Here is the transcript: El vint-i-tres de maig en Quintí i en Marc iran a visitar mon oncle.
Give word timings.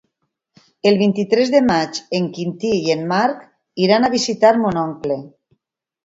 El 0.91 0.95
vint-i-tres 0.99 1.49
de 1.55 1.59
maig 1.65 1.99
en 2.19 2.25
Quintí 2.37 2.71
i 2.77 2.93
en 2.93 3.03
Marc 3.11 3.43
iran 3.89 4.07
a 4.07 4.09
visitar 4.15 4.51
mon 4.63 4.81
oncle. 4.85 5.19